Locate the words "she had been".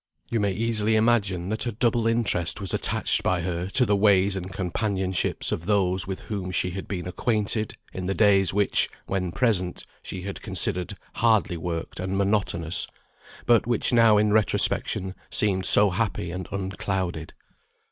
6.49-7.05